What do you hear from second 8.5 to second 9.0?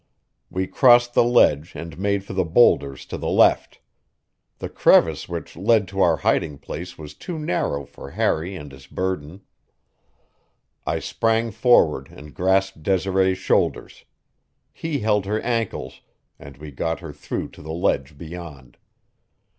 and his